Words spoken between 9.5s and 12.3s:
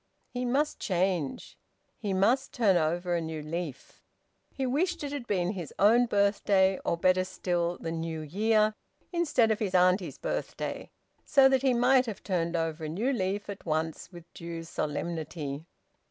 of his auntie's birthday, so that he might have